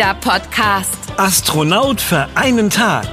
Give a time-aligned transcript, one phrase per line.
[0.00, 0.96] Kinderpodcast.
[1.18, 3.06] Astronaut für einen Tag.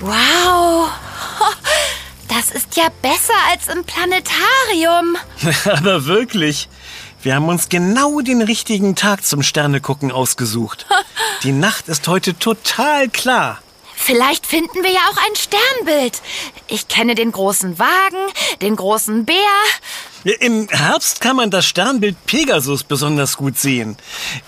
[0.00, 0.90] Wow.
[2.28, 5.16] Das ist ja besser als im Planetarium.
[5.78, 6.68] Aber wirklich,
[7.22, 10.86] wir haben uns genau den richtigen Tag zum Sternegucken ausgesucht.
[11.42, 13.60] Die Nacht ist heute total klar.
[14.00, 16.22] Vielleicht finden wir ja auch ein Sternbild.
[16.68, 18.32] Ich kenne den großen Wagen,
[18.62, 19.34] den großen Bär.
[20.40, 23.96] Im Herbst kann man das Sternbild Pegasus besonders gut sehen.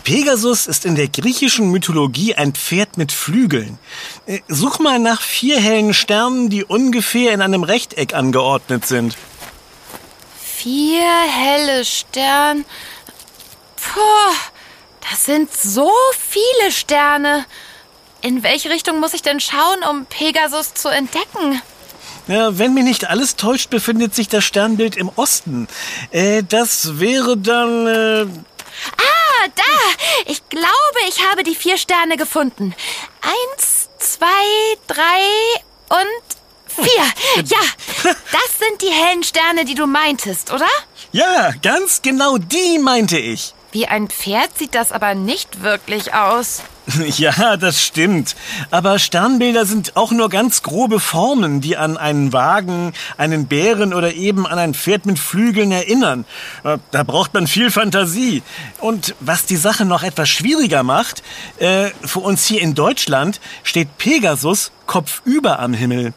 [0.04, 3.78] Pegasus ist in der griechischen Mythologie ein Pferd mit Flügeln.
[4.26, 9.16] Äh, Such mal nach vier hellen Sternen, die ungefähr in einem Rechteck angeordnet sind.
[10.62, 12.66] Vier helle Sterne.
[13.76, 14.34] Puh,
[15.08, 17.46] das sind so viele Sterne.
[18.20, 21.62] In welche Richtung muss ich denn schauen, um Pegasus zu entdecken?
[22.26, 25.66] Ja, wenn mir nicht alles täuscht, befindet sich das Sternbild im Osten.
[26.10, 27.86] Äh, das wäre dann...
[27.86, 28.26] Äh,
[28.98, 29.62] Ah, da!
[30.26, 32.74] Ich glaube, ich habe die vier Sterne gefunden.
[33.22, 34.26] Eins, zwei,
[34.86, 35.22] drei
[35.88, 36.39] und
[36.74, 37.44] vier.
[37.44, 37.58] Ja,
[38.04, 40.66] das sind die hellen Sterne, die du meintest, oder?
[41.12, 43.54] ja, ganz genau die meinte ich.
[43.72, 46.62] Wie ein Pferd sieht das aber nicht wirklich aus.
[47.18, 48.34] Ja, das stimmt.
[48.72, 54.12] Aber Sternbilder sind auch nur ganz grobe Formen, die an einen Wagen, einen Bären oder
[54.14, 56.24] eben an ein Pferd mit Flügeln erinnern.
[56.64, 58.42] Äh, Da braucht man viel Fantasie.
[58.80, 61.22] Und was die Sache noch etwas schwieriger macht,
[61.58, 66.12] äh, für uns hier in Deutschland steht Pegasus kopfüber am Himmel.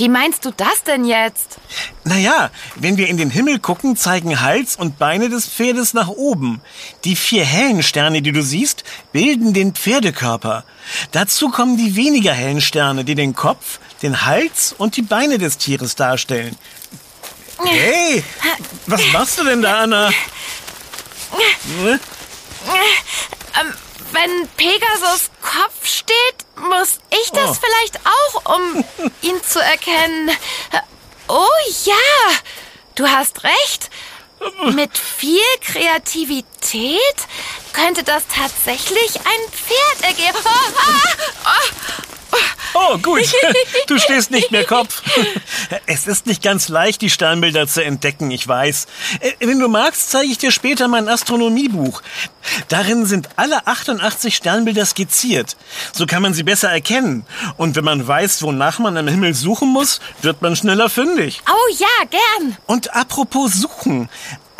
[0.00, 1.58] Wie meinst du das denn jetzt?
[2.04, 6.62] Naja, wenn wir in den Himmel gucken, zeigen Hals und Beine des Pferdes nach oben.
[7.04, 10.64] Die vier hellen Sterne, die du siehst, bilden den Pferdekörper.
[11.12, 15.58] Dazu kommen die weniger hellen Sterne, die den Kopf, den Hals und die Beine des
[15.58, 16.56] Tieres darstellen.
[17.62, 18.24] Hey,
[18.86, 20.08] was machst du denn da, Anna?
[21.84, 22.00] Ne?
[23.60, 23.74] Ähm,
[24.12, 26.36] wenn Pegasus Kopf steht,
[26.68, 27.54] muss ich das Oh.
[27.60, 28.84] vielleicht auch, um
[29.22, 30.30] ihn zu erkennen.
[31.28, 31.46] Oh
[31.84, 31.94] ja,
[32.96, 33.90] du hast recht.
[34.72, 36.98] Mit viel Kreativität
[37.74, 40.38] könnte das tatsächlich ein Pferd ergeben.
[40.44, 42.14] Ah, ah, Oh,
[43.02, 43.20] gut.
[43.86, 45.02] Du stehst nicht mehr Kopf.
[45.86, 48.86] Es ist nicht ganz leicht, die Sternbilder zu entdecken, ich weiß.
[49.20, 52.02] Äh, Wenn du magst, zeige ich dir später mein Astronomiebuch.
[52.68, 55.56] Darin sind alle 88 Sternbilder skizziert.
[55.92, 57.24] So kann man sie besser erkennen.
[57.56, 61.42] Und wenn man weiß, wonach man am Himmel suchen muss, wird man schneller fündig.
[61.48, 62.56] oh ja, gern.
[62.66, 64.08] Und apropos Suchen.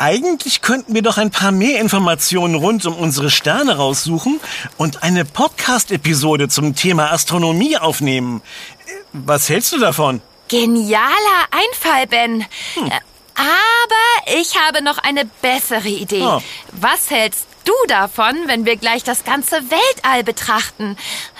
[0.01, 4.39] Eigentlich könnten wir doch ein paar mehr Informationen rund um unsere Sterne raussuchen
[4.77, 8.41] und eine Podcast-Episode zum Thema Astronomie aufnehmen.
[8.87, 10.19] Äh, Was hältst du davon?
[10.47, 11.05] Genialer
[11.51, 12.41] Einfall, Ben.
[12.41, 12.99] Äh,
[13.41, 16.21] Aber ich habe noch eine bessere Idee.
[16.21, 16.41] Oh.
[16.73, 20.95] Was hältst du davon, wenn wir gleich das ganze Weltall betrachten?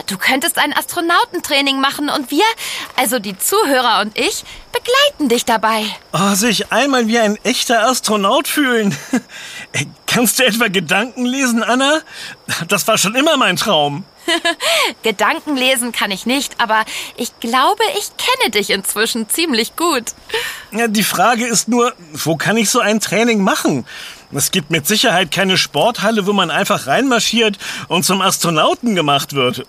[0.08, 2.46] Du könntest ein Astronautentraining machen und wir,
[2.96, 5.86] also die Zuhörer und ich, begleiten dich dabei.
[6.14, 8.98] Oh, sich einmal wie ein echter Astronaut fühlen.
[10.06, 12.02] Kannst du etwa Gedanken lesen, Anna?
[12.68, 14.04] Das war schon immer mein Traum.
[15.04, 16.84] Gedanken lesen kann ich nicht, aber
[17.16, 20.04] ich glaube, ich kenne dich inzwischen ziemlich gut.
[20.72, 23.86] Ja, die Frage ist nur, wo kann ich so ein Training machen?
[24.34, 29.66] Es gibt mit Sicherheit keine Sporthalle, wo man einfach reinmarschiert und zum Astronauten gemacht wird.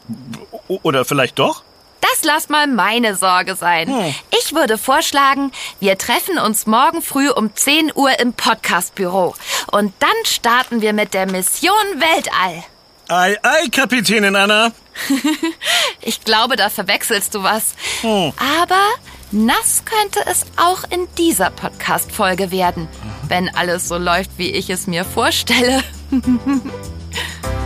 [0.69, 1.63] Oder vielleicht doch?
[2.03, 3.89] Das lass mal meine Sorge sein.
[3.89, 4.15] Hm.
[4.43, 9.35] Ich würde vorschlagen, wir treffen uns morgen früh um 10 Uhr im Podcastbüro.
[9.71, 12.65] Und dann starten wir mit der Mission Weltall.
[13.09, 14.73] Ei, ei, Kapitänin Anna.
[16.05, 17.75] Ich glaube, da verwechselst du was.
[18.01, 18.33] Hm.
[18.61, 18.89] Aber
[19.31, 22.89] nass könnte es auch in dieser Podcast-Folge werden,
[23.29, 25.85] wenn alles so läuft, wie ich es mir vorstelle.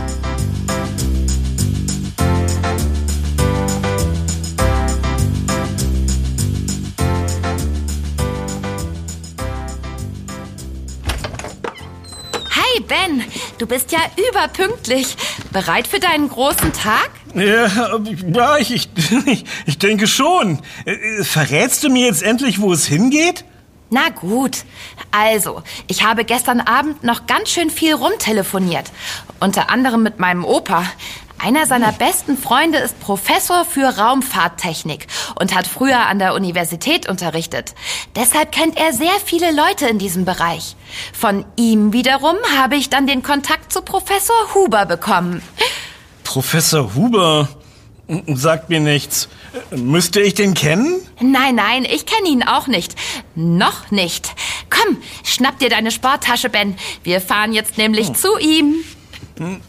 [12.77, 13.23] Hi Ben,
[13.57, 15.17] du bist ja überpünktlich.
[15.51, 17.09] Bereit für deinen großen Tag?
[17.33, 17.89] Ja,
[18.31, 18.69] ja ich,
[19.25, 20.59] ich, ich denke schon.
[20.85, 23.45] Äh, Verrätst du mir jetzt endlich, wo es hingeht?
[23.89, 24.63] Na gut.
[25.09, 28.91] Also, ich habe gestern Abend noch ganz schön viel rumtelefoniert.
[29.39, 30.83] Unter anderem mit meinem Opa.
[31.39, 35.07] Einer seiner besten Freunde ist Professor für Raumfahrttechnik
[35.39, 37.75] und hat früher an der Universität unterrichtet.
[38.15, 40.75] Deshalb kennt er sehr viele Leute in diesem Bereich.
[41.13, 45.43] Von ihm wiederum habe ich dann den Kontakt zu Professor Huber bekommen.
[46.23, 47.47] Professor Huber
[48.27, 49.29] sagt mir nichts.
[49.71, 50.99] Müsste ich den kennen?
[51.19, 52.95] Nein, nein, ich kenne ihn auch nicht.
[53.35, 54.29] Noch nicht.
[54.69, 56.75] Komm, schnapp dir deine Sporttasche, Ben.
[57.03, 58.83] Wir fahren jetzt nämlich zu ihm.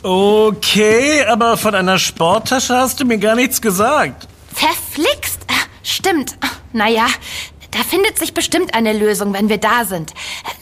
[0.03, 4.29] Okay, aber von einer Sporttasche hast du mir gar nichts gesagt.
[4.53, 5.41] Verflixt.
[5.83, 6.37] Stimmt.
[6.73, 7.07] Naja,
[7.71, 10.13] da findet sich bestimmt eine Lösung, wenn wir da sind.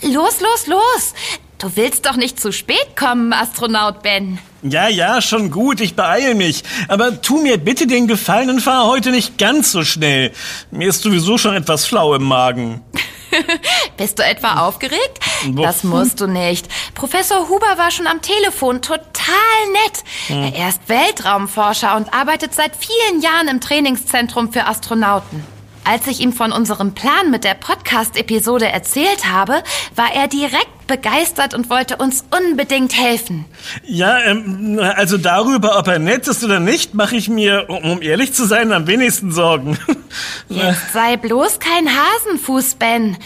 [0.02, 1.14] Los, los, los.
[1.58, 4.38] Du willst doch nicht zu spät kommen, Astronaut Ben.
[4.62, 6.64] Ja, ja, schon gut, ich beeile mich.
[6.88, 10.32] Aber tu mir bitte den Gefallen und fahr heute nicht ganz so schnell.
[10.70, 12.82] Mir ist sowieso schon etwas flau im Magen.
[13.96, 15.20] Bist du etwa aufgeregt?
[15.56, 16.66] Das musst du nicht.
[16.94, 19.34] Professor Huber war schon am Telefon total
[19.72, 20.54] nett.
[20.54, 25.55] Er ist Weltraumforscher und arbeitet seit vielen Jahren im Trainingszentrum für Astronauten.
[25.88, 29.62] Als ich ihm von unserem Plan mit der Podcast-Episode erzählt habe,
[29.94, 33.44] war er direkt begeistert und wollte uns unbedingt helfen.
[33.84, 38.34] Ja, ähm, also darüber, ob er nett ist oder nicht, mache ich mir, um ehrlich
[38.34, 39.78] zu sein, am wenigsten Sorgen.
[40.48, 43.16] Jetzt sei bloß kein Hasenfuß, Ben.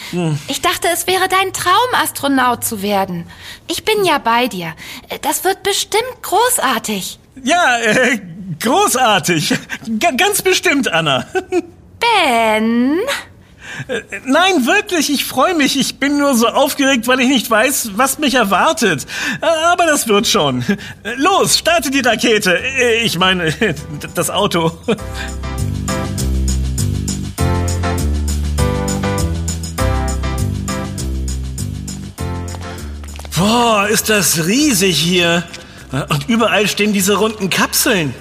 [0.49, 3.25] Ich dachte, es wäre dein Traum, Astronaut zu werden.
[3.69, 4.75] Ich bin ja bei dir.
[5.23, 7.19] Das wird bestimmt großartig.
[7.43, 8.21] Ja, äh,
[8.63, 9.55] großartig.
[9.87, 11.27] G ganz bestimmt, Anna.
[12.01, 12.99] Ben?
[14.25, 15.79] Nein, wirklich, ich freue mich.
[15.79, 19.07] Ich bin nur so aufgeregt, weil ich nicht weiß, was mich erwartet.
[19.41, 20.65] Aber das wird schon.
[21.17, 22.59] Los, starte die Rakete.
[23.03, 23.55] Ich meine,
[24.15, 24.73] das Auto.
[33.37, 35.45] Boah, ist das riesig hier.
[36.09, 38.15] Und überall stehen diese runden Kapseln.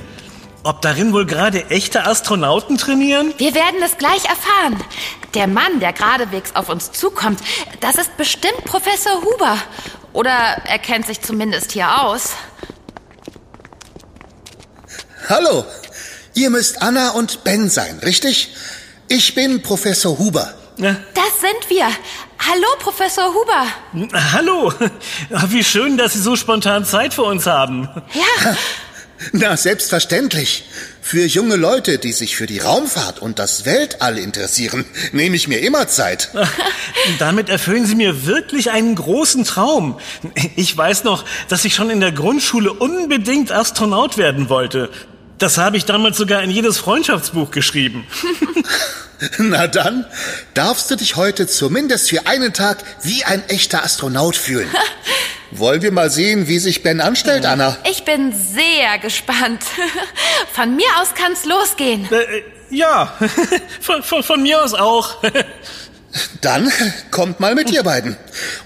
[0.64, 3.34] Ob darin wohl gerade echte Astronauten trainieren?
[3.38, 4.84] Wir werden es gleich erfahren.
[5.34, 7.40] Der Mann, der geradewegs auf uns zukommt,
[7.80, 9.58] das ist bestimmt Professor Huber.
[10.12, 12.32] Oder er kennt sich zumindest hier aus.
[15.30, 15.64] Hallo,
[16.34, 18.54] ihr müsst Anna und Ben sein, richtig?
[19.08, 20.54] Ich bin Professor Huber.
[20.78, 20.96] Ja.
[21.14, 21.88] Das sind wir.
[22.40, 24.12] Hallo, Professor Huber.
[24.34, 24.74] Hallo,
[25.48, 27.90] wie schön, dass Sie so spontan Zeit für uns haben.
[28.14, 28.56] Ja,
[29.34, 30.66] Na, selbstverständlich.
[31.02, 35.60] Für junge Leute, die sich für die Raumfahrt und das Weltall interessieren, nehme ich mir
[35.60, 36.30] immer Zeit.
[37.20, 40.00] Damit erfüllen Sie mir wirklich einen großen Traum.
[40.56, 44.90] Ich weiß noch, dass ich schon in der Grundschule unbedingt Astronaut werden wollte.
[45.40, 48.06] Das habe ich damals sogar in jedes Freundschaftsbuch geschrieben.
[49.38, 50.06] Na dann,
[50.54, 54.70] darfst du dich heute zumindest für einen Tag wie ein echter Astronaut fühlen.
[55.52, 57.78] Wollen wir mal sehen, wie sich Ben anstellt, Anna?
[57.90, 59.64] ich bin sehr gespannt.
[60.54, 62.08] Von mir aus kann's losgehen.
[62.12, 63.18] Äh, ja,
[63.82, 65.24] von, von, von mir aus auch.
[66.42, 66.72] Dann
[67.12, 68.18] kommt mal mit ihr beiden.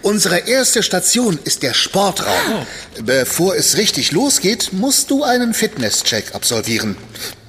[0.02, 2.66] Unsere erste Station ist der Sportraum.
[3.02, 6.96] Bevor es richtig losgeht, musst du einen Fitnesscheck absolvieren.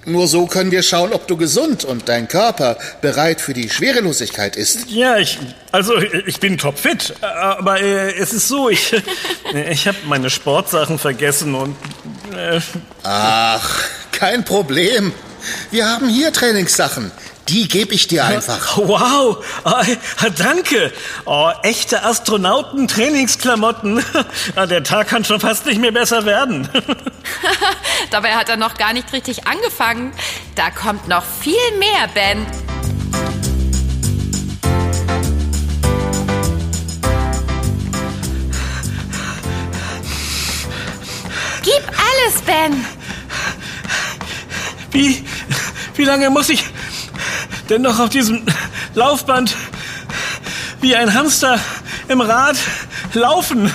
[0.07, 4.55] Nur so können wir schauen, ob du gesund und dein Körper bereit für die Schwerelosigkeit
[4.55, 4.91] ist.
[4.91, 5.39] Ja, ich,
[5.73, 8.93] also ich bin topfit, aber äh, es ist so, ich,
[9.71, 11.77] ich habe meine Sportsachen vergessen und
[12.37, 12.61] äh,
[13.03, 13.83] Ach,
[14.13, 15.13] kein Problem.
[15.71, 17.11] Wir haben hier Trainingssachen.
[17.49, 18.79] Die gebe ich dir einfach.
[18.79, 19.83] wow, oh,
[20.39, 20.93] danke.
[21.27, 24.03] Oh, echte Astronauten-Trainingsklamotten.
[24.57, 26.69] Ah, Der Tag kann schon fast nicht mehr besser werden.
[28.11, 30.13] Dabei hat er noch gar nicht richtig angefangen.
[30.55, 32.47] Da kommt noch viel mehr, Ben.
[41.63, 42.85] Gib alles, Ben.
[44.91, 45.25] Wie,
[45.97, 46.65] wie lange muss ich
[47.69, 48.45] denn noch auf diesem
[48.95, 49.55] Laufband
[50.81, 51.59] wie ein Hamster
[52.09, 52.57] im Rad
[53.15, 53.73] laufen?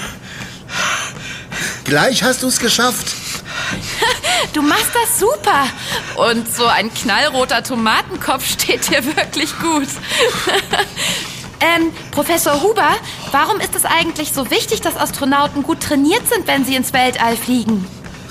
[1.83, 3.07] Gleich hast du's geschafft.
[4.53, 5.67] Du machst das super.
[6.15, 9.87] Und so ein knallroter Tomatenkopf steht dir wirklich gut.
[11.59, 12.95] ähm, Professor Huber,
[13.31, 17.37] warum ist es eigentlich so wichtig, dass Astronauten gut trainiert sind, wenn sie ins Weltall
[17.37, 17.85] fliegen?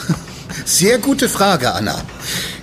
[0.64, 2.02] Sehr gute Frage, Anna.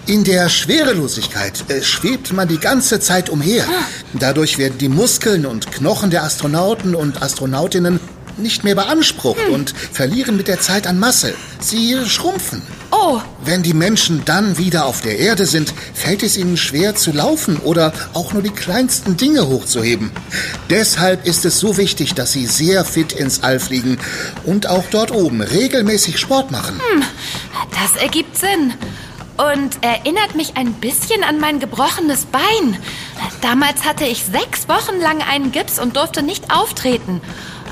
[0.08, 3.66] In der Schwerelosigkeit äh, schwebt man die ganze Zeit umher.
[4.14, 8.00] Dadurch werden die Muskeln und Knochen der Astronauten und Astronautinnen
[8.38, 11.34] nicht mehr beansprucht und verlieren mit der Zeit an Masse.
[11.60, 12.62] Sie schrumpfen.
[12.92, 17.12] Oh, Wenn die Menschen dann wieder auf der Erde sind, fällt es ihnen schwer zu
[17.12, 20.12] laufen oder auch nur die kleinsten Dinge hochzuheben.
[20.70, 23.98] Deshalb ist es so wichtig, dass sie sehr fit ins All fliegen
[24.44, 26.80] und auch dort oben regelmäßig Sport machen.
[27.72, 28.74] das ergibt Sinn.
[29.38, 32.78] Und erinnert mich ein bisschen an mein gebrochenes Bein.
[33.42, 37.22] Damals hatte ich sechs Wochen lang einen Gips und durfte nicht auftreten.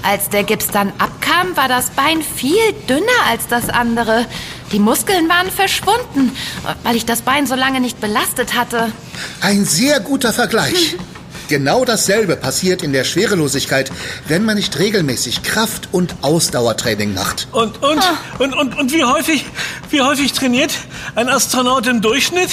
[0.03, 4.25] Als der Gips dann abkam, war das Bein viel dünner als das andere.
[4.73, 6.35] Die Muskeln waren verschwunden,
[6.83, 8.91] weil ich das Bein so lange nicht belastet hatte.
[9.39, 10.97] Ein sehr guter Vergleich.
[11.47, 13.91] Genau dasselbe passiert in der Schwerelosigkeit,
[14.27, 17.47] wenn man nicht regelmäßig Kraft- und Ausdauertraining macht.
[17.51, 18.01] Und, und,
[18.39, 19.45] und, und, und wie häufig,
[19.89, 20.71] wie häufig trainiert
[21.15, 22.49] ein Astronaut im Durchschnitt?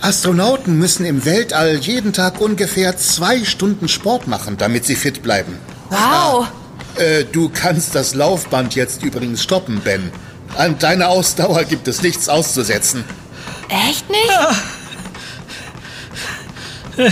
[0.00, 5.58] Astronauten müssen im Weltall jeden Tag ungefähr zwei Stunden Sport machen, damit sie fit bleiben.
[5.90, 6.46] Wow.
[6.96, 10.10] Äh, du kannst das Laufband jetzt übrigens stoppen, Ben.
[10.56, 13.04] An deiner Ausdauer gibt es nichts auszusetzen.
[13.68, 14.30] Echt nicht?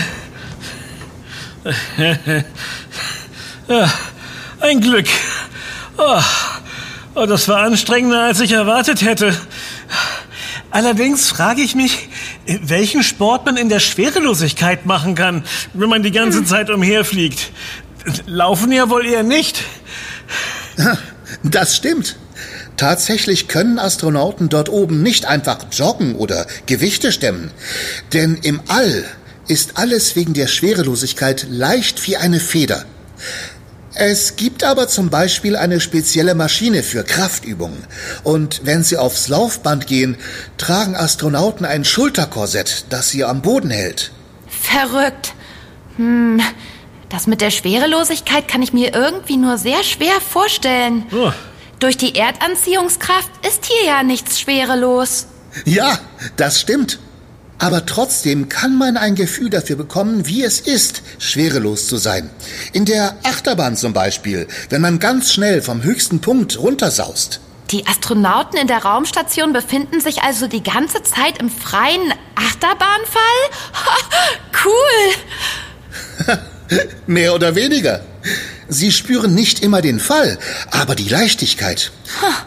[4.61, 5.07] Ein Glück.
[5.99, 6.21] Oh,
[7.15, 9.37] oh, das war anstrengender, als ich erwartet hätte.
[10.71, 12.09] Allerdings frage ich mich,
[12.47, 17.53] welchen Sport man in der Schwerelosigkeit machen kann, wenn man die ganze Zeit umherfliegt.
[18.27, 19.65] Laufen ja wohl eher nicht.
[21.43, 22.17] Das stimmt.
[22.77, 27.53] Tatsächlich können Astronauten dort oben nicht einfach joggen oder Gewichte stemmen.
[28.13, 29.05] Denn im All
[29.49, 32.85] ist alles wegen der Schwerelosigkeit leicht wie eine Feder.
[33.97, 37.85] Es gibt aber zum Beispiel eine spezielle Maschine für Kraftübungen.
[38.25, 40.17] Und wenn sie aufs Laufband gehen,
[40.59, 44.11] tragen Astronauten ein Schulterkorsett, das sie am Boden hält.
[44.49, 45.35] Verrückt.
[45.97, 46.43] Hm,
[47.09, 51.07] das mit der Schwerelosigkeit kann ich mir irgendwie nur sehr schwer vorstellen.
[51.13, 51.31] Oh.
[51.79, 55.27] Durch die Erdanziehungskraft ist hier ja nichts schwerelos.
[55.65, 56.01] Ja,
[56.37, 56.99] das stimmt.
[57.59, 62.31] Aber trotzdem kann man ein Gefühl dafür bekommen, wie es ist, schwerelos zu sein.
[62.73, 67.41] In der Achterbahn zum Beispiel, wenn man ganz schnell vom höchsten Punkt runtersaust.
[67.71, 73.21] Die Astronauten in der Raumstation befinden sich also die ganze Zeit im freien Achterbahnfall?
[74.65, 76.39] cool!
[77.07, 78.05] Mehr oder weniger.
[78.69, 80.39] Sie spüren nicht immer den Fall,
[80.71, 81.93] aber die Leichtigkeit.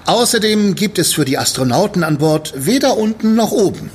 [0.06, 3.92] Außerdem gibt es für die Astronauten an Bord weder unten noch oben.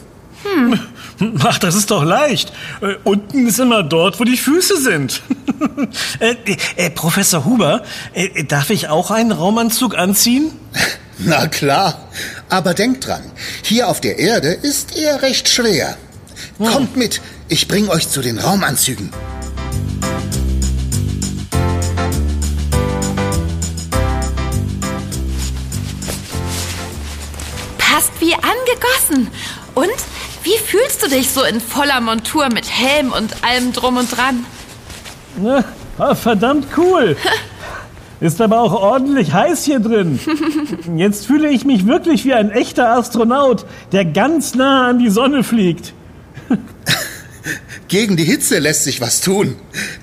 [1.42, 2.52] Ach, das ist doch leicht.
[2.80, 5.22] Äh, unten ist immer dort, wo die Füße sind.
[6.20, 6.34] äh,
[6.76, 7.82] äh, Professor Huber,
[8.14, 10.52] äh, darf ich auch einen Raumanzug anziehen?
[11.18, 12.08] Na klar.
[12.48, 13.22] Aber denkt dran,
[13.62, 15.96] hier auf der Erde ist er recht schwer.
[16.58, 19.10] Kommt mit, ich bring euch zu den Raumanzügen.
[27.78, 29.30] Passt wie angegossen.
[29.74, 29.88] Und
[30.42, 34.44] wie fühlst du dich so in voller Montur mit Helm und allem drum und dran?
[35.40, 35.64] Na,
[35.98, 37.16] ah, verdammt cool.
[38.20, 40.20] Ist aber auch ordentlich heiß hier drin.
[40.96, 45.42] Jetzt fühle ich mich wirklich wie ein echter Astronaut, der ganz nah an die Sonne
[45.42, 45.92] fliegt.
[47.88, 49.56] Gegen die Hitze lässt sich was tun.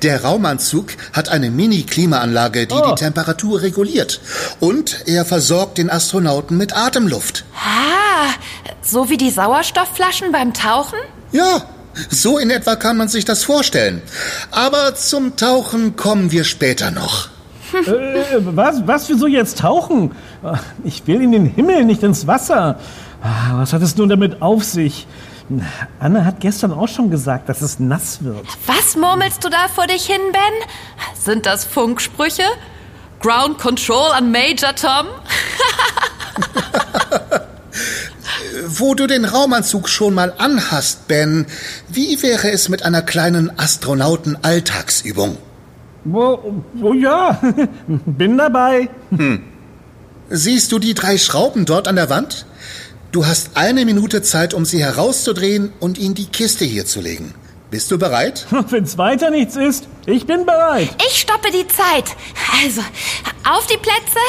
[0.04, 2.90] Der Raumanzug hat eine Mini-Klimaanlage, die Oh.
[2.90, 4.20] die Temperatur reguliert.
[4.60, 7.46] Und er versorgt den Astronauten mit Atemluft.
[7.56, 8.28] Ah,
[8.90, 11.00] so wie die Sauerstoffflaschen beim Tauchen?
[11.32, 11.62] Ja,
[12.10, 14.02] so in etwa kann man sich das vorstellen.
[14.52, 17.30] Aber zum Tauchen kommen wir später noch.
[17.74, 20.16] Äh, was, was, wieso jetzt tauchen?
[20.84, 22.80] Ich will in den Himmel, nicht ins Wasser.
[23.22, 25.06] Ah, Was hat es nun damit auf sich?
[26.00, 28.46] Anna hat gestern auch schon gesagt, dass es nass wird.
[28.68, 30.42] Was murmelst du da vor dich hin, Ben?
[31.20, 32.44] Sind das Funksprüche?
[33.20, 35.08] Ground Control an Major Tom?
[38.72, 41.48] Wo du den Raumanzug schon mal anhast, Ben,
[41.88, 45.38] wie wäre es mit einer kleinen Astronauten-Alltagsübung?
[46.14, 46.38] Oh,
[46.80, 47.42] oh ja,
[47.88, 48.90] bin dabei.
[50.30, 52.46] Siehst du die drei Schrauben dort an der Wand?
[53.12, 57.34] Du hast eine Minute Zeit, um sie herauszudrehen und in die Kiste hier zu legen.
[57.72, 58.46] Bist du bereit?
[58.70, 60.90] Wenn's weiter nichts ist, ich bin bereit.
[61.08, 62.16] Ich stoppe die Zeit.
[62.64, 62.82] Also,
[63.52, 64.20] auf die Plätze,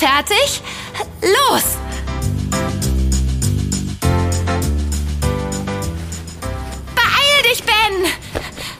[0.00, 0.62] fertig,
[1.22, 1.91] los!
[7.82, 8.10] Ben!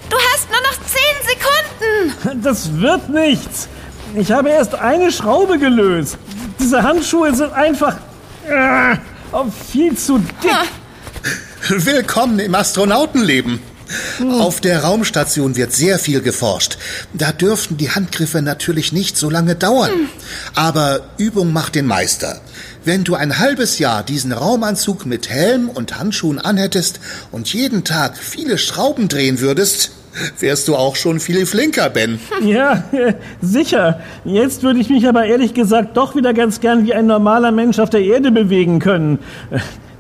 [0.09, 2.43] Du hast nur noch zehn Sekunden!
[2.43, 3.69] Das wird nichts.
[4.15, 6.19] Ich habe erst eine Schraube gelöst.
[6.61, 7.97] Diese Handschuhe sind einfach
[8.47, 8.97] äh,
[9.71, 10.51] viel zu dick.
[11.69, 13.61] Willkommen im Astronautenleben.
[14.41, 16.79] Auf der Raumstation wird sehr viel geforscht.
[17.13, 20.09] Da dürften die Handgriffe natürlich nicht so lange dauern.
[20.55, 22.41] Aber Übung macht den Meister.
[22.85, 26.99] Wenn du ein halbes Jahr diesen Raumanzug mit Helm und Handschuhen anhättest
[27.31, 29.93] und jeden Tag viele Schrauben drehen würdest,
[30.41, 32.19] wärst du auch schon viel flinker, Ben.
[32.43, 32.83] Ja,
[33.41, 34.01] sicher.
[34.25, 37.79] Jetzt würde ich mich aber ehrlich gesagt doch wieder ganz gern wie ein normaler Mensch
[37.79, 39.21] auf der Erde bewegen können.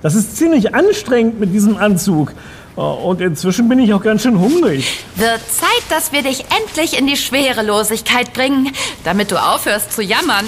[0.02, 2.32] Das ist ziemlich anstrengend mit diesem Anzug.
[2.74, 5.04] Und inzwischen bin ich auch ganz schön hungrig.
[5.14, 8.72] Wird Zeit, dass wir dich endlich in die Schwerelosigkeit bringen,
[9.04, 10.46] damit du aufhörst zu jammern.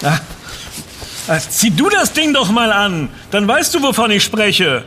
[1.50, 4.84] Zieh du das Ding doch mal an, dann weißt du, wovon ich spreche.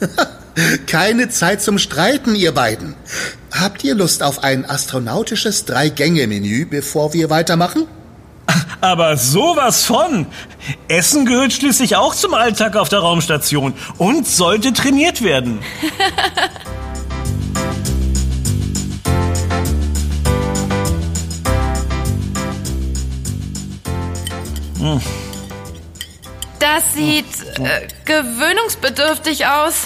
[0.86, 2.94] Keine Zeit zum Streiten, ihr beiden.
[3.52, 7.86] Habt ihr Lust auf ein astronautisches Drei-Gänge-Menü, bevor wir weitermachen?
[8.80, 10.26] Aber sowas von.
[10.88, 15.60] Essen gehört schließlich auch zum Alltag auf der Raumstation und sollte trainiert werden.
[26.62, 27.26] Das sieht
[27.58, 29.82] äh, gewöhnungsbedürftig aus.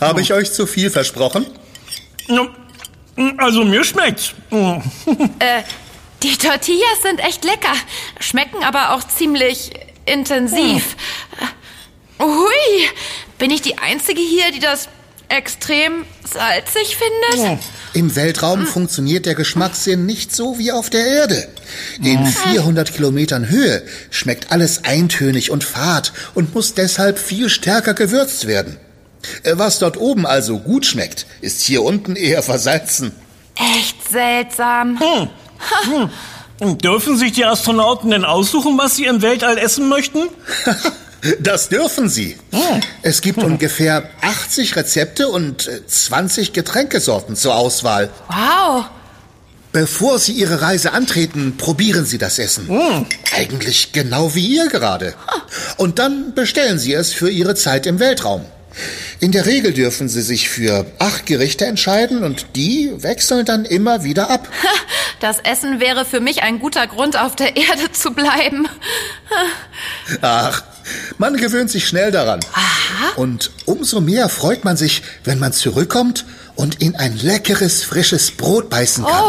[0.00, 1.44] Habe ich euch zu viel versprochen?
[3.36, 4.32] Also mir schmeckt's.
[5.40, 5.62] Äh,
[6.22, 7.72] die Tortillas sind echt lecker,
[8.20, 9.72] schmecken aber auch ziemlich
[10.04, 10.94] intensiv.
[12.20, 12.88] Hui,
[13.38, 14.88] bin ich die Einzige hier, die das
[15.28, 17.58] extrem salzig findet?
[17.96, 21.48] Im Weltraum funktioniert der Geschmackssinn nicht so wie auf der Erde.
[22.02, 28.46] In 400 Kilometern Höhe schmeckt alles eintönig und fad und muss deshalb viel stärker gewürzt
[28.46, 28.76] werden.
[29.44, 33.12] Äh, Was dort oben also gut schmeckt, ist hier unten eher versalzen.
[33.78, 35.00] Echt seltsam.
[36.60, 40.28] Dürfen sich die Astronauten denn aussuchen, was sie im Weltall essen möchten?
[41.40, 42.36] Das dürfen sie.
[43.02, 48.10] Es gibt ungefähr 80 Rezepte und äh, 20 Getränkesorten zur Auswahl.
[48.28, 48.86] Wow.
[49.72, 53.06] Bevor Sie Ihre Reise antreten, probieren Sie das Essen.
[53.34, 55.14] Eigentlich genau wie ihr gerade.
[55.76, 58.46] Und dann bestellen Sie es für Ihre Zeit im Weltraum.
[59.20, 64.02] In der Regel dürfen Sie sich für acht Gerichte entscheiden und die wechseln dann immer
[64.02, 64.48] wieder ab.
[65.20, 68.68] Das Essen wäre für mich ein guter Grund, auf der Erde zu bleiben.
[70.20, 70.62] Ach,
[71.18, 72.40] man gewöhnt sich schnell daran.
[73.16, 76.24] Und umso mehr freut man sich, wenn man zurückkommt
[76.54, 79.22] und in ein leckeres, frisches Brot beißen kann.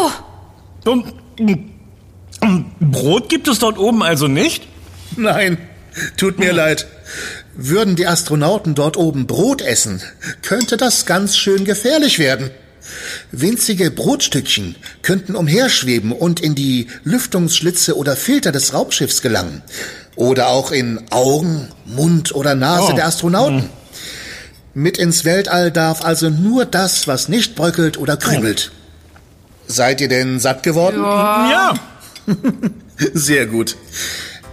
[0.85, 4.67] Oh, Und, mm, Brot gibt es dort oben also nicht?
[5.15, 5.58] Nein,
[6.17, 6.88] tut mir leid.
[7.55, 10.01] Würden die Astronauten dort oben Brot essen,
[10.41, 12.51] könnte das ganz schön gefährlich werden.
[13.32, 19.62] Winzige Brotstückchen könnten umherschweben und in die Lüftungsschlitze oder Filter des Raumschiffs gelangen.
[20.17, 22.95] Oder auch in Augen, Mund oder Nase Oh.
[22.95, 23.69] der Astronauten.
[24.73, 28.71] Mit ins Weltall darf also nur das, was nicht bröckelt oder krümelt.
[29.67, 31.01] Seid ihr denn satt geworden?
[31.01, 31.73] Ja.
[33.13, 33.75] Sehr gut.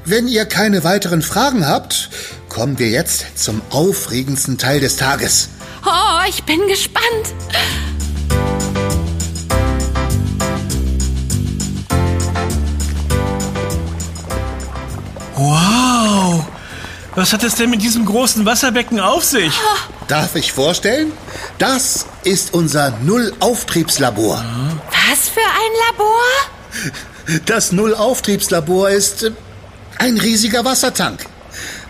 [0.05, 2.11] Wenn ihr keine weiteren Fragen habt,
[2.48, 5.48] kommen wir jetzt zum aufregendsten Teil des Tages.
[5.87, 7.05] oh, ich bin gespannt.
[15.37, 16.47] Wow.
[17.14, 19.53] Was hat es denn mit diesem großen Wasserbecken auf sich?
[20.09, 21.12] Darf ich vorstellen?
[21.59, 24.44] Das ist unser Nullauftriebslabor.
[24.90, 27.40] Was für ein Labor?
[27.47, 29.31] Das Nullauftriebslabor ist äh,
[29.99, 31.25] ein riesiger Wassertank.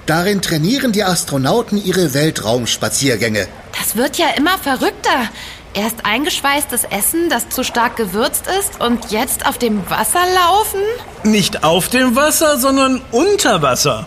[0.06, 3.46] Darin trainieren die Astronauten ihre Weltraumspaziergänge.
[3.78, 5.30] Das wird ja immer verrückter.
[5.72, 10.80] Erst eingeschweißtes Essen, das zu stark gewürzt ist und jetzt auf dem Wasser laufen?
[11.24, 14.06] Nicht auf dem Wasser, sondern unter Wasser.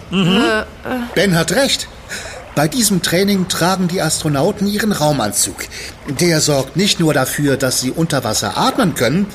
[1.15, 1.87] Ben hat recht.
[2.55, 5.57] Bei diesem Training tragen die Astronauten ihren Raumanzug.
[6.07, 9.27] Der sorgt nicht nur dafür, dass sie unter Wasser atmen können,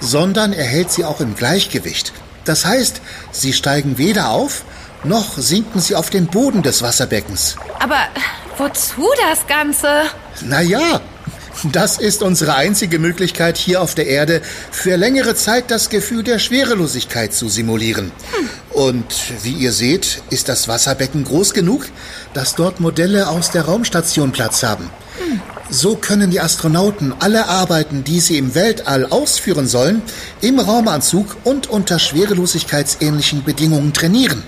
[0.00, 2.12] sondern er hält sie auch im Gleichgewicht.
[2.44, 3.00] Das heißt,
[3.32, 4.64] sie steigen weder auf,
[5.04, 7.56] noch sinken sie auf den Boden des Wasserbeckens.
[7.78, 8.00] Aber
[8.56, 9.88] wozu das Ganze?
[10.42, 11.00] Naja,
[11.72, 16.38] das ist unsere einzige Möglichkeit, hier auf der Erde für längere Zeit das Gefühl der
[16.38, 18.12] Schwerelosigkeit zu simulieren.
[18.72, 21.86] Und wie ihr seht, ist das Wasserbecken groß genug,
[22.32, 24.88] dass dort Modelle aus der Raumstation Platz haben.
[25.68, 30.02] So können die Astronauten alle Arbeiten, die sie im Weltall ausführen sollen,
[30.40, 34.42] im Raumanzug und unter schwerelosigkeitsähnlichen Bedingungen trainieren.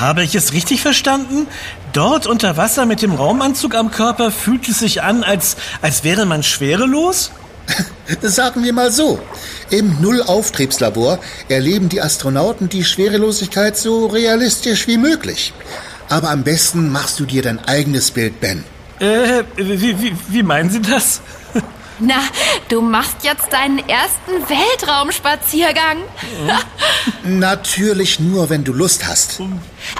[0.00, 1.48] Habe ich es richtig verstanden?
[1.92, 6.24] Dort unter Wasser mit dem Raumanzug am Körper fühlt es sich an, als, als wäre
[6.24, 7.32] man schwerelos?
[8.22, 9.18] Sagen wir mal so.
[9.70, 15.52] Im Nullauftriebslabor erleben die Astronauten die Schwerelosigkeit so realistisch wie möglich.
[16.08, 18.64] Aber am besten machst du dir dein eigenes Bild, Ben.
[19.00, 21.20] Äh, wie, wie, wie meinen Sie das?
[22.00, 22.20] Na,
[22.68, 25.98] du machst jetzt deinen ersten Weltraumspaziergang.
[27.24, 29.40] Natürlich nur, wenn du Lust hast.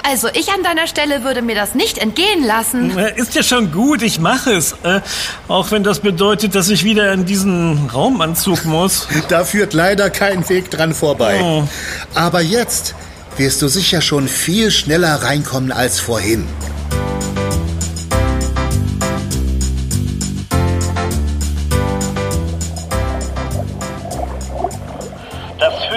[0.03, 2.97] Also ich an deiner Stelle würde mir das nicht entgehen lassen.
[2.97, 4.75] Ist ja schon gut, ich mache es.
[4.83, 5.01] Äh,
[5.47, 9.07] auch wenn das bedeutet, dass ich wieder in diesen Raumanzug muss.
[9.27, 11.39] Da führt leider kein Weg dran vorbei.
[11.43, 11.67] Oh.
[12.15, 12.95] Aber jetzt
[13.37, 16.47] wirst du sicher schon viel schneller reinkommen als vorhin.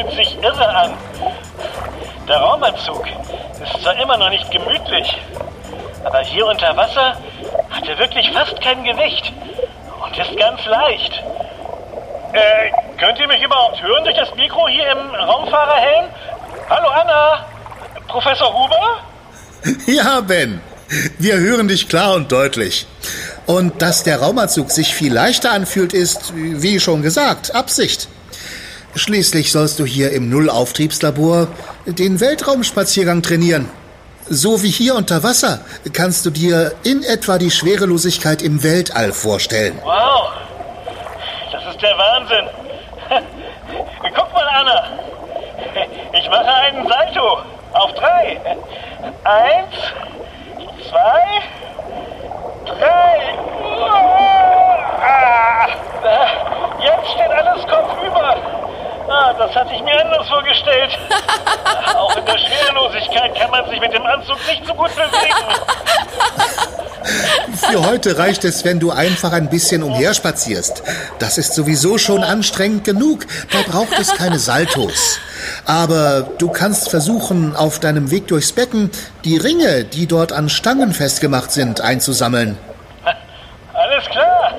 [0.02, 0.92] Fühlt sich irre an.
[2.28, 3.04] Der Raumanzug,
[3.58, 5.18] Das war immer noch nicht gemütlich.
[6.04, 7.16] Aber hier unter Wasser
[7.70, 9.32] hat er wirklich fast kein Gewicht
[10.04, 11.12] und ist ganz leicht.
[12.32, 16.06] Äh, könnt ihr mich überhaupt hören durch das Mikro hier im Raumfahrerhelm?
[16.68, 17.46] Hallo Anna,
[18.08, 18.98] Professor Huber?
[19.86, 20.60] Ja, Ben.
[21.18, 22.86] Wir hören dich klar und deutlich.
[23.46, 28.08] Und dass der Raumanzug sich viel leichter anfühlt, ist, wie schon gesagt, Absicht.
[28.94, 31.48] Schließlich sollst du hier im Nullauftriebslabor
[31.86, 33.70] den Weltraumspaziergang trainieren.
[34.28, 35.60] So wie hier unter Wasser
[35.92, 39.78] kannst du dir in etwa die Schwerelosigkeit im Weltall vorstellen.
[39.82, 40.30] Wow,
[41.50, 42.48] das ist der Wahnsinn.
[44.14, 44.98] Guck mal, Anna.
[46.12, 47.38] Ich mache einen Salto
[47.72, 48.40] auf drei.
[49.24, 49.74] Eins,
[50.88, 51.42] zwei,
[52.66, 53.38] drei.
[55.02, 55.66] Ah,
[56.80, 58.36] jetzt steht alles kopfüber.
[59.08, 60.98] Ah, das hatte ich mir anders vorgestellt.
[61.94, 65.46] Auch in der Schwerelosigkeit kann man sich mit dem Anzug nicht so gut bewegen.
[67.54, 70.82] Für heute reicht es, wenn du einfach ein bisschen umherspazierst.
[71.20, 73.26] Das ist sowieso schon anstrengend genug.
[73.52, 75.20] Da braucht es keine Saltos.
[75.64, 78.90] Aber du kannst versuchen, auf deinem Weg durchs Becken
[79.24, 82.58] die Ringe, die dort an Stangen festgemacht sind, einzusammeln.
[83.74, 84.54] Alles klar.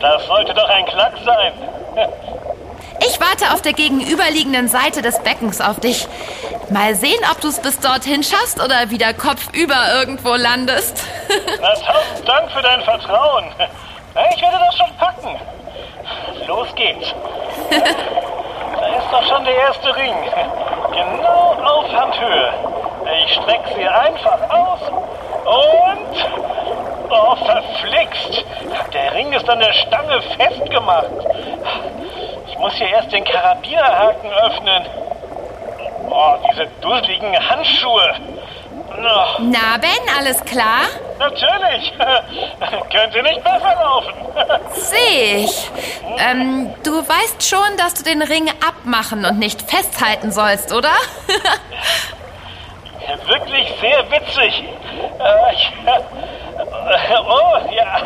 [0.00, 1.52] Das sollte doch ein Klack sein.
[3.18, 6.06] Ich warte auf der gegenüberliegenden Seite des Beckens auf dich.
[6.70, 11.02] Mal sehen, ob du es bis dorthin schaffst oder wieder kopfüber irgendwo landest.
[11.60, 13.46] Na, tausend Dank für dein Vertrauen.
[14.34, 15.36] Ich werde das schon packen.
[16.46, 17.12] Los geht's.
[17.70, 20.14] Da ist doch schon der erste Ring.
[20.92, 22.52] Genau auf Handhöhe.
[23.24, 24.80] Ich streck sie einfach aus
[25.44, 26.58] und...
[27.10, 28.44] Oh, verflixt.
[28.92, 31.08] Der Ring ist an der Stange festgemacht.
[32.58, 34.84] Ich muss hier erst den Karabinerhaken öffnen.
[36.10, 38.14] Oh, diese dusseligen Handschuhe.
[38.90, 40.80] Oh, Na, Ben, alles klar?
[41.20, 41.92] natürlich.
[42.90, 44.12] Könnte nicht besser laufen.
[44.72, 45.70] Sehe ich.
[46.18, 50.90] Ähm, du weißt schon, dass du den Ring abmachen und nicht festhalten sollst, oder?
[53.28, 54.64] Wirklich sehr witzig.
[55.20, 55.72] Äh, ich,
[57.20, 58.00] oh, ja.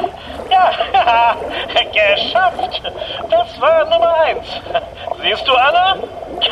[0.53, 1.37] Ja,
[2.15, 2.83] geschafft.
[3.31, 4.47] Das war Nummer eins.
[5.23, 5.97] Siehst du, Anna?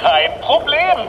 [0.03, 1.09] Kein Problem.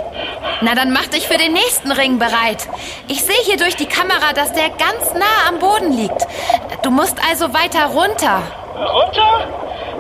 [0.62, 2.68] Na, dann mach dich für den nächsten Ring bereit.
[3.08, 6.28] Ich sehe hier durch die Kamera, dass der ganz nah am Boden liegt.
[6.82, 8.42] Du musst also weiter runter.
[8.76, 9.48] Runter?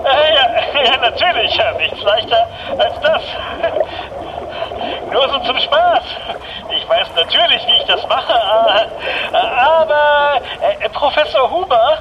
[0.04, 1.56] Äh, ja, ja, natürlich.
[1.56, 3.22] Ja, nichts leichter als das.
[5.12, 6.04] Nur so zum Spaß.
[6.76, 8.34] Ich weiß natürlich, wie ich das mache,
[9.34, 12.00] aber äh, Professor Huber,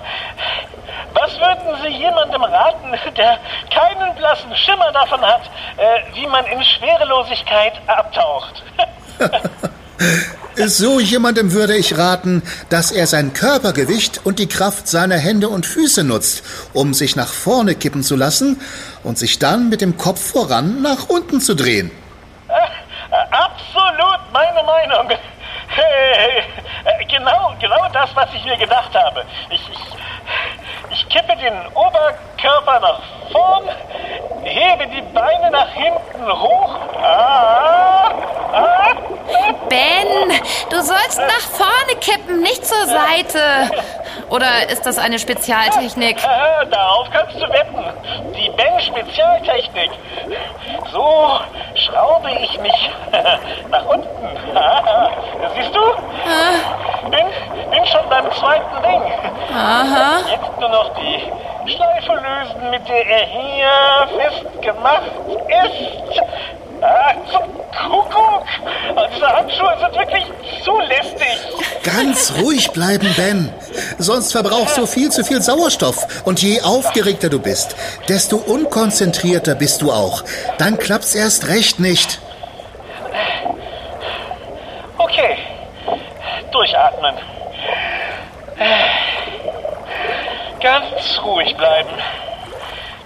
[1.21, 3.39] was würden Sie jemandem raten, der
[3.73, 5.43] keinen blassen Schimmer davon hat,
[5.77, 8.63] äh, wie man in Schwerelosigkeit abtaucht?
[10.57, 15.65] So jemandem würde ich raten, dass er sein Körpergewicht und die Kraft seiner Hände und
[15.65, 18.61] Füße nutzt, um sich nach vorne kippen zu lassen
[19.05, 21.91] und sich dann mit dem Kopf voran nach unten zu drehen.
[23.11, 25.09] Absolut meine Meinung.
[25.73, 26.43] Hey,
[27.09, 29.25] genau, genau das, was ich mir gedacht habe.
[29.51, 29.91] Ich, ich
[31.11, 33.69] kippe den Oberkörper nach vorn,
[34.45, 36.77] hebe die Beine nach hinten hoch.
[37.03, 38.13] Ah,
[38.53, 38.95] ah,
[39.69, 43.71] Ben, du sollst nach vorne kippen, nicht zur Seite.
[44.29, 46.17] Oder ist das eine Spezialtechnik?
[46.27, 47.85] ah, darauf kannst du wetten.
[48.37, 49.91] Die Ben-Spezialtechnik.
[50.93, 51.39] So
[51.75, 52.91] schraube ich mich
[53.71, 54.09] nach unten.
[55.57, 55.81] Siehst du?
[57.11, 57.27] Bin,
[57.71, 59.03] bin schon beim zweiten Ring.
[59.55, 60.19] Aha.
[60.31, 65.11] Jetzt nur noch die Schleife lösen, mit der er hier festgemacht
[65.65, 66.21] ist.
[66.83, 68.47] Ah, zum Kuckuck!
[69.15, 70.25] Diese Handschuhe sind wirklich
[70.65, 71.39] zu lästig.
[71.83, 73.53] Ganz ruhig bleiben, Ben.
[73.99, 76.23] Sonst verbrauchst du viel zu viel Sauerstoff.
[76.25, 77.77] Und je aufgeregter du bist,
[78.09, 80.23] desto unkonzentrierter bist du auch.
[80.59, 82.21] Dann klappt's erst recht nicht.
[84.99, 85.37] Okay,
[86.51, 87.15] durchatmen.
[90.61, 91.91] Ganz ruhig bleiben.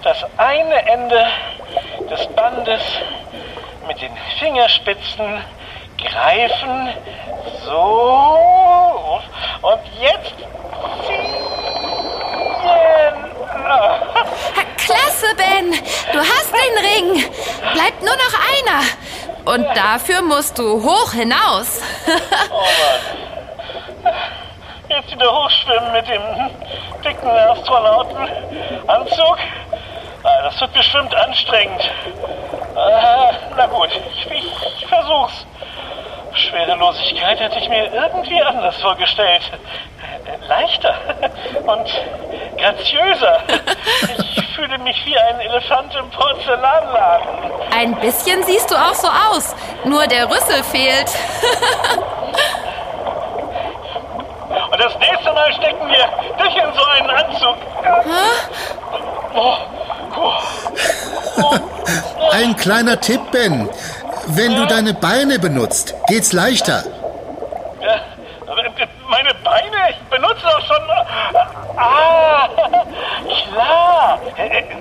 [0.03, 1.27] Das eine Ende
[2.11, 2.83] des Bandes
[3.87, 5.45] mit den Fingerspitzen
[5.99, 6.89] greifen.
[7.65, 9.21] So.
[9.63, 10.35] Und jetzt
[11.07, 11.35] ziehen.
[14.77, 15.73] Klasse, Ben.
[16.13, 17.25] Du hast den Ring.
[17.73, 18.83] Bleibt nur noch einer.
[19.55, 21.83] Und dafür musst du hoch hinaus.
[24.89, 26.23] Jetzt wieder hochschwimmen mit dem
[27.03, 28.29] dicken Astronauten
[28.87, 29.39] Anzug.
[30.23, 31.91] Ah, Das wird bestimmt anstrengend.
[32.77, 35.47] Ah, Na gut, ich, ich versuch's.
[36.35, 39.43] Schwerelosigkeit hätte ich mir irgendwie anders vorgestellt.
[40.49, 40.95] Leichter
[41.67, 41.89] und
[42.59, 43.39] graziöser.
[44.37, 47.29] Ich fühle mich wie ein Elefant im Porzellanladen.
[47.77, 49.55] Ein bisschen siehst du auch so aus.
[49.85, 51.11] Nur der Rüssel fehlt.
[54.71, 57.57] Und das nächste Mal stecken wir dich in so einen Anzug.
[59.35, 59.57] Oh, oh.
[62.65, 63.69] Ein kleiner Tipp, Ben.
[64.29, 66.83] Wenn du deine Beine benutzt, geht's leichter.
[67.83, 68.01] Ja,
[68.47, 68.63] aber
[69.11, 70.83] meine Beine, ich benutze doch schon.
[71.77, 72.49] Ah,
[73.53, 74.19] klar.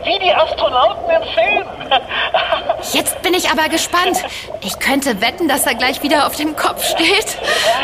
[0.05, 1.65] Wie die Astronauten im Film.
[2.93, 4.23] Jetzt bin ich aber gespannt.
[4.61, 7.37] Ich könnte wetten, dass er gleich wieder auf dem Kopf steht.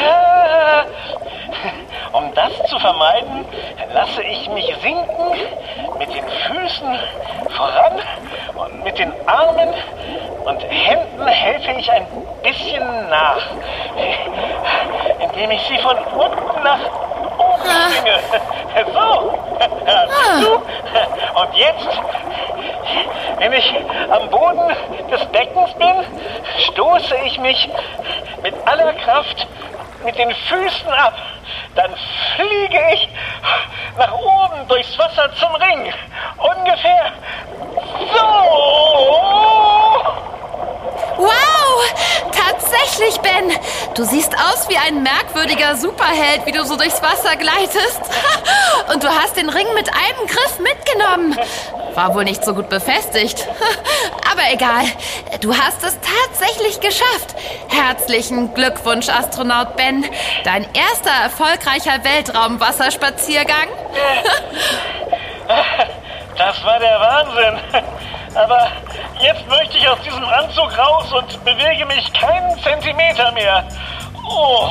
[0.10, 0.86] Ah,
[2.14, 3.44] Um das zu vermeiden,
[3.94, 5.34] lasse ich mich sinken,
[5.98, 7.00] mit den Füßen
[7.58, 8.00] voran
[8.84, 9.74] mit den Armen
[10.46, 12.08] und Händen helfe ich ein
[12.44, 13.42] bisschen nach,
[15.20, 16.80] indem ich sie von unten nach
[17.38, 18.20] oben schwinge.
[18.94, 19.34] So.
[20.08, 20.54] Siehst du?
[20.54, 21.88] Und jetzt,
[23.40, 23.76] wenn ich
[24.12, 24.76] am Boden
[25.12, 26.06] des Beckens bin,
[26.72, 27.70] stoße ich mich
[28.44, 29.48] mit aller Kraft
[30.06, 31.14] mit den Füßen ab.
[31.76, 31.92] Dann
[32.36, 33.10] fliege ich
[33.98, 35.92] nach oben durchs Wasser zum Ring.
[36.38, 37.12] Ungefähr
[38.14, 38.50] so.
[41.18, 41.84] Wow!
[42.32, 43.52] Tatsächlich, Ben!
[43.96, 48.02] Du siehst aus wie ein merkwürdiger Superheld, wie du so durchs Wasser gleitest.
[48.94, 51.38] Und du hast den Ring mit einem Griff mitgenommen.
[51.96, 53.46] War wohl nicht so gut befestigt.
[54.32, 54.86] Aber egal.
[55.42, 57.36] Du hast es tatsächlich geschafft.
[57.68, 60.06] Herzlichen Glückwunsch, Astronaut Ben.
[60.44, 63.68] Dein erster erfolgreicher Weltraumwasserspaziergang.
[66.40, 67.60] Das war der Wahnsinn.
[68.34, 68.72] Aber
[69.22, 73.68] jetzt möchte ich aus diesem Anzug raus und bewege mich keinen Zentimeter mehr.
[74.26, 74.70] Oh.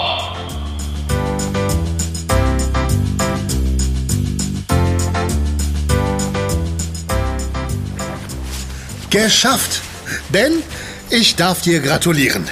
[9.11, 9.83] Geschafft!
[10.31, 10.63] Ben,
[11.11, 12.49] ich darf dir gratulieren.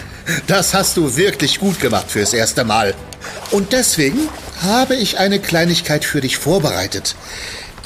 [0.47, 2.95] Das hast du wirklich gut gemacht fürs erste Mal.
[3.51, 4.29] Und deswegen
[4.63, 7.17] habe ich eine Kleinigkeit für dich vorbereitet.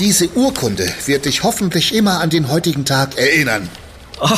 [0.01, 3.69] Diese Urkunde wird dich hoffentlich immer an den heutigen Tag erinnern.
[4.19, 4.29] Oh,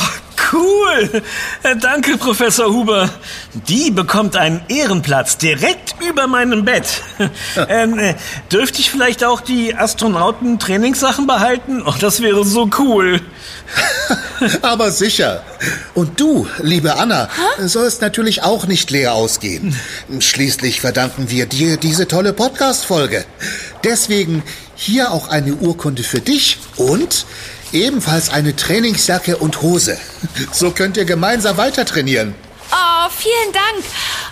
[0.51, 1.21] cool.
[1.79, 3.09] Danke, Professor Huber.
[3.69, 7.01] Die bekommt einen Ehrenplatz direkt über meinem Bett.
[7.69, 8.15] ähm, äh,
[8.51, 11.81] dürfte ich vielleicht auch die Astronauten-Trainingssachen behalten?
[11.85, 13.21] Oh, das wäre so cool.
[14.61, 15.43] Aber sicher.
[15.93, 19.79] Und du, liebe Anna, sollst natürlich auch nicht leer ausgehen.
[20.19, 23.23] Schließlich verdanken wir dir diese tolle Podcast-Folge.
[23.85, 24.43] Deswegen
[24.83, 27.25] hier auch eine Urkunde für dich und
[27.71, 29.97] ebenfalls eine Trainingsjacke und Hose.
[30.51, 32.35] So könnt ihr gemeinsam weiter trainieren.
[32.71, 33.85] Oh, vielen Dank.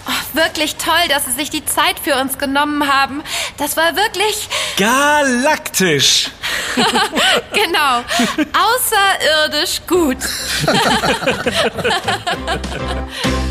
[0.08, 3.24] Oh, wirklich toll, dass Sie sich die Zeit für uns genommen haben.
[3.58, 6.32] Das war wirklich, Galaktisch.
[7.54, 8.04] genau,
[8.54, 10.18] außerirdisch gut.